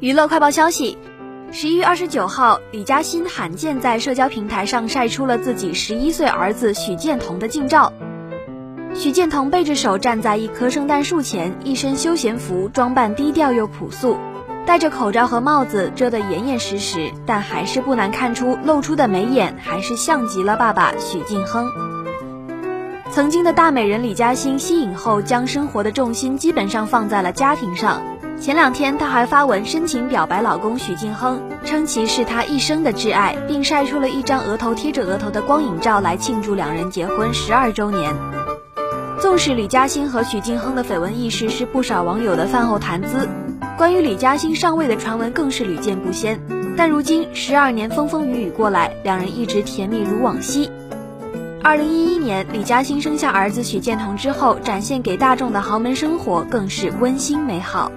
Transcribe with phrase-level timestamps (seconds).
[0.00, 0.96] 娱乐快报消息：
[1.52, 7.92] 十一月二十九号，李嘉欣罕见在社交平台上晒出了自己十一岁儿子许建彤的近照。
[8.94, 14.16] 许建彤背着手站在一棵圣诞树前，一身休闲服，装扮低调又朴素，
[14.64, 21.68] 戴着口罩和帽子，遮得严严实实，但还是不难看出露出的眉眼还是像极了爸爸许晋亨。
[23.10, 28.00] 曾经的大美人李嘉欣息影后，将生活的重心基本上放在了家庭上。
[28.40, 38.14] 前两天，她还发文深情表白老公许晋亨，称其是她一生的挚爱，并晒出了一张额头贴着额头的光影照来庆祝两人结婚十二周年。
[39.20, 43.28] 纵使李嘉欣和许晋亨的绯闻轶事是不少网友的饭后谈资，
[43.76, 46.40] 关于李嘉欣上位的传闻更是屡见不鲜。
[46.78, 50.70] 但如今十二年风风雨雨过来，两人一直甜蜜如往昔。
[51.62, 57.92] 二零一一年，李嘉欣生下儿子许建彤之后，展现给大众的豪门生活更是温馨美好。